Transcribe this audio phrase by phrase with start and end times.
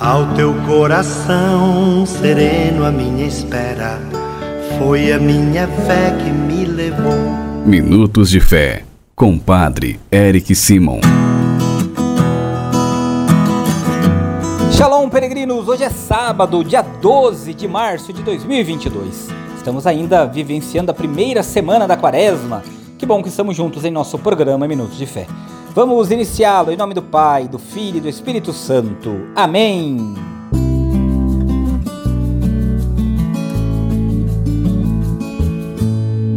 [0.00, 4.00] Ao teu coração sereno, a minha espera
[4.76, 7.14] foi a minha fé que me levou.
[7.64, 8.82] Minutos de Fé,
[9.14, 10.98] com Padre Eric Simon.
[14.72, 15.68] Shalom, peregrinos!
[15.68, 19.28] Hoje é sábado, dia 12 de março de 2022.
[19.56, 22.64] Estamos ainda vivenciando a primeira semana da quaresma.
[22.98, 25.28] Que bom que estamos juntos em nosso programa Minutos de Fé.
[25.74, 29.10] Vamos iniciá-lo em nome do Pai, do Filho e do Espírito Santo.
[29.34, 30.14] Amém.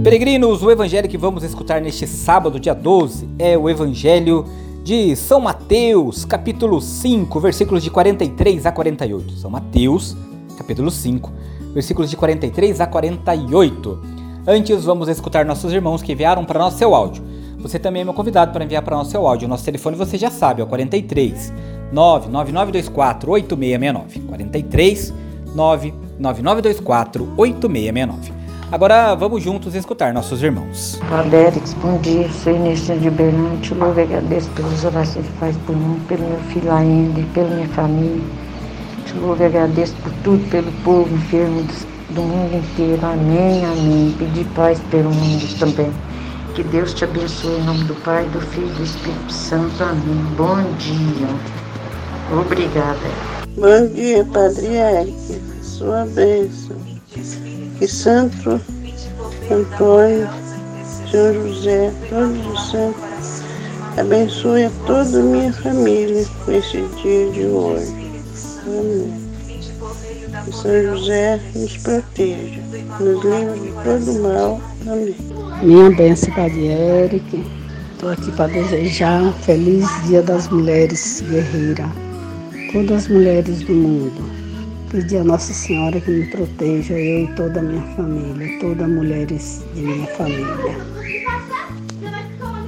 [0.04, 4.44] Peregrinos, o evangelho que vamos escutar neste sábado, dia 12, é o evangelho
[4.84, 9.34] de São Mateus, capítulo 5, versículos de 43 a 48.
[9.34, 10.18] São Mateus,
[10.58, 11.32] capítulo 5,
[11.76, 14.02] versículos de 43 a 48.
[14.48, 17.27] Antes, vamos escutar nossos irmãos que enviaram para nós seu áudio.
[17.60, 19.48] Você também é meu convidado para enviar para nós seu áudio.
[19.48, 21.54] Nosso telefone você já sabe, é o 43
[21.92, 24.20] 99924 8669.
[24.28, 25.14] 43
[25.56, 28.38] 99924 8669.
[28.70, 31.00] Agora vamos juntos escutar nossos irmãos.
[31.10, 32.30] Adérix, bom dia.
[32.30, 33.62] Sou Inês de Bernardo.
[33.62, 37.50] Te louvo e agradeço pelas orações que faz por mim, pelo meu filho Aender, pela
[37.50, 38.22] minha família.
[39.06, 41.66] Te louvo e agradeço por tudo, pelo povo enfermo
[42.10, 43.06] do mundo inteiro.
[43.06, 44.14] Amém, amém.
[44.20, 45.90] Pedir paz pelo mundo também.
[46.58, 49.84] Que Deus te abençoe em nome do Pai, do Filho e do Espírito Santo.
[49.84, 50.16] Amém.
[50.36, 51.28] Bom dia.
[52.36, 52.98] Obrigada.
[53.56, 55.40] Bom dia, Padre Eric.
[55.62, 56.76] Sua bênção.
[57.78, 58.60] Que Santo
[59.52, 60.28] Antônio,
[61.12, 63.44] São José, todos os santos,
[63.96, 67.94] abençoe a toda a minha família nesse dia de hoje.
[68.66, 69.27] Amém.
[70.48, 72.62] Que São José nos proteja,
[73.02, 74.62] nos livre de todo mal.
[74.90, 75.16] Amém.
[75.62, 77.44] Minha bênção, Padre Eric.
[77.92, 81.90] Estou aqui para desejar um feliz Dia das Mulheres Guerreiras.
[82.72, 84.24] Todas as mulheres do mundo.
[84.90, 88.90] Pedir a Nossa Senhora que me proteja, eu e toda a minha família, todas as
[88.90, 90.78] mulheres de minha família.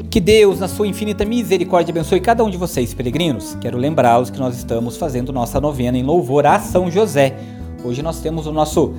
[0.09, 3.56] Que Deus, na sua infinita misericórdia, abençoe cada um de vocês, peregrinos.
[3.62, 7.57] Quero lembrá-los que nós estamos fazendo nossa novena em louvor a São José.
[7.84, 8.94] Hoje nós temos o nosso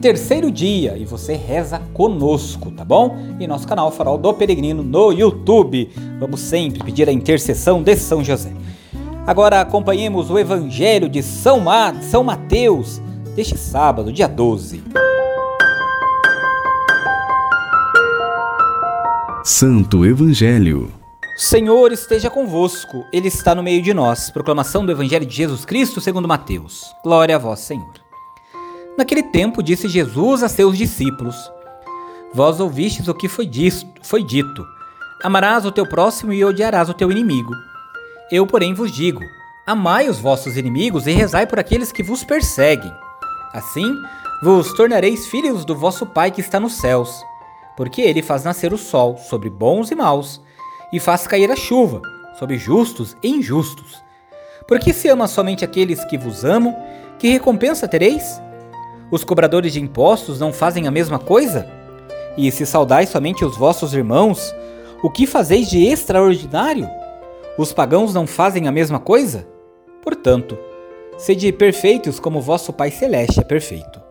[0.00, 3.16] terceiro dia e você reza conosco, tá bom?
[3.38, 5.90] Em nosso canal Farol do Peregrino no YouTube.
[6.18, 8.52] Vamos sempre pedir a intercessão de São José.
[9.26, 13.00] Agora acompanhemos o Evangelho de São, Ma São Mateus
[13.34, 14.82] deste sábado, dia 12.
[19.42, 20.90] Santo Evangelho.
[21.36, 24.30] Senhor esteja convosco, Ele está no meio de nós.
[24.30, 26.94] Proclamação do Evangelho de Jesus Cristo segundo Mateus.
[27.02, 28.03] Glória a vós, Senhor.
[28.96, 31.50] Naquele tempo disse Jesus a seus discípulos:
[32.32, 34.64] Vós ouvistes o que foi, disto, foi dito:
[35.22, 37.52] Amarás o teu próximo e odiarás o teu inimigo.
[38.30, 39.20] Eu, porém, vos digo:
[39.66, 42.92] Amai os vossos inimigos e rezai por aqueles que vos perseguem.
[43.52, 43.94] Assim,
[44.42, 47.24] vos tornareis filhos do vosso Pai que está nos céus,
[47.76, 50.40] porque ele faz nascer o sol sobre bons e maus,
[50.92, 52.00] e faz cair a chuva
[52.38, 54.02] sobre justos e injustos.
[54.68, 56.74] Porque se ama somente aqueles que vos amam,
[57.18, 58.40] que recompensa tereis?
[59.14, 61.68] Os cobradores de impostos não fazem a mesma coisa?
[62.36, 64.52] E se saudais somente os vossos irmãos,
[65.04, 66.90] o que fazeis de extraordinário?
[67.56, 69.46] Os pagãos não fazem a mesma coisa?
[70.02, 70.58] Portanto,
[71.16, 74.02] sede perfeitos como vosso Pai Celeste é perfeito.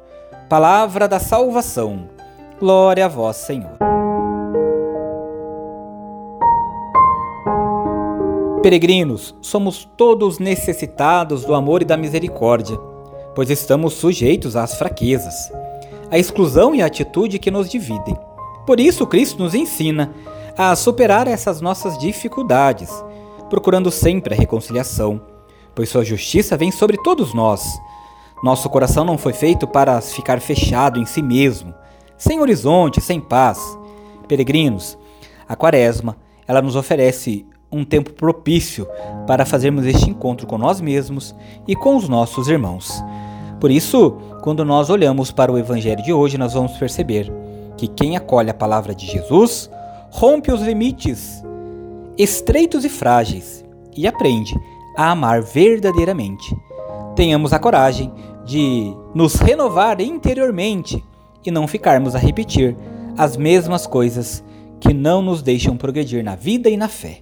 [0.47, 2.07] Palavra da salvação.
[2.57, 3.77] Glória a vós, Senhor.
[8.61, 12.92] Peregrinos, somos todos necessitados do amor e da misericórdia
[13.35, 15.51] pois estamos sujeitos às fraquezas,
[16.11, 18.17] à exclusão e à atitude que nos dividem.
[18.65, 20.13] Por isso, Cristo nos ensina
[20.57, 22.89] a superar essas nossas dificuldades,
[23.49, 25.21] procurando sempre a reconciliação,
[25.75, 27.63] pois Sua justiça vem sobre todos nós.
[28.43, 31.73] Nosso coração não foi feito para ficar fechado em si mesmo,
[32.17, 33.59] sem horizonte, sem paz.
[34.27, 34.97] Peregrinos,
[35.47, 36.17] a Quaresma,
[36.47, 38.87] ela nos oferece um tempo propício
[39.27, 41.35] para fazermos este encontro com nós mesmos
[41.67, 43.03] e com os nossos irmãos.
[43.59, 44.11] Por isso,
[44.41, 47.31] quando nós olhamos para o Evangelho de hoje, nós vamos perceber
[47.77, 49.69] que quem acolhe a palavra de Jesus
[50.11, 51.43] rompe os limites
[52.17, 53.65] estreitos e frágeis
[53.95, 54.53] e aprende
[54.95, 56.55] a amar verdadeiramente.
[57.15, 58.11] Tenhamos a coragem
[58.45, 61.03] de nos renovar interiormente
[61.45, 62.75] e não ficarmos a repetir
[63.17, 64.43] as mesmas coisas
[64.79, 67.21] que não nos deixam progredir na vida e na fé.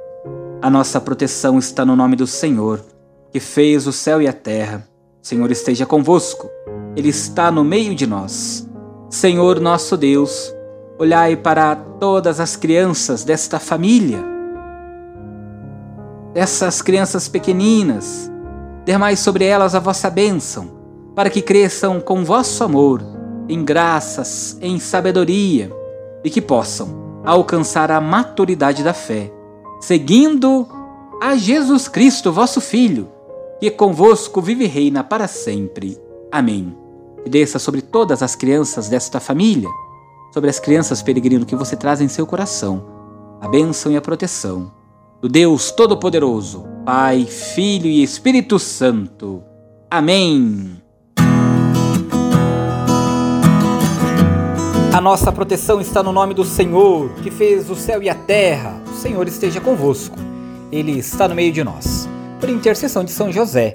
[0.61, 2.83] A nossa proteção está no nome do Senhor,
[3.31, 4.87] que fez o céu e a terra.
[5.21, 6.49] Senhor esteja convosco,
[6.95, 8.67] Ele está no meio de nós.
[9.09, 10.53] Senhor nosso Deus,
[10.99, 14.31] olhai para todas as crianças desta família
[16.33, 18.31] dessas crianças pequeninas.
[18.85, 20.71] Dermai sobre elas a vossa bênção,
[21.15, 23.01] para que cresçam com vosso amor,
[23.47, 25.71] em graças, em sabedoria,
[26.23, 29.31] e que possam alcançar a maturidade da fé,
[29.81, 30.67] seguindo
[31.21, 33.09] a Jesus Cristo, vosso Filho,
[33.59, 35.99] que convosco vive e reina para sempre.
[36.31, 36.75] Amém.
[37.25, 39.69] E desça sobre todas as crianças desta família,
[40.33, 42.85] sobre as crianças peregrino que você traz em seu coração,
[43.41, 44.71] a bênção e a proteção
[45.21, 49.43] do Deus Todo-Poderoso, Pai, Filho e Espírito Santo.
[49.89, 50.80] Amém.
[54.93, 58.81] A nossa proteção está no nome do Senhor, que fez o céu e a terra.
[58.91, 60.17] O Senhor esteja convosco.
[60.69, 62.09] Ele está no meio de nós.
[62.41, 63.73] Por intercessão de São José.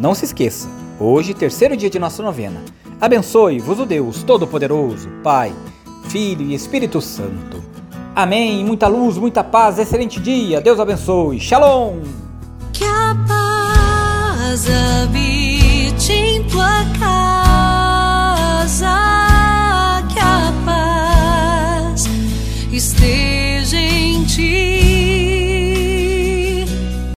[0.00, 0.66] Não se esqueça,
[0.98, 2.62] hoje, terceiro dia de nossa novena.
[2.98, 5.52] Abençoe-vos o Deus Todo-Poderoso, Pai,
[6.04, 7.62] Filho e Espírito Santo.
[8.16, 8.64] Amém.
[8.64, 10.62] Muita luz, muita paz, excelente dia.
[10.62, 11.38] Deus abençoe.
[11.40, 12.00] Shalom.